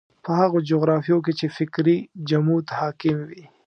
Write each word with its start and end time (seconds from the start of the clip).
په 0.23 0.31
هغو 0.39 0.57
جغرافیو 0.69 1.23
کې 1.25 1.33
چې 1.39 1.45
فکري 1.57 1.97
جمود 2.29 2.65
حاکم 2.79 3.17
وي. 3.29 3.43